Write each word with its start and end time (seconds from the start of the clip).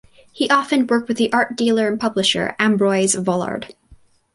He 0.31 0.49
often 0.49 0.87
worked 0.87 1.07
with 1.07 1.17
the 1.17 1.31
art 1.31 1.55
dealer 1.55 1.87
and 1.87 1.99
publisher 1.99 2.55
Ambroise 2.57 3.13
Vollard. 3.13 3.75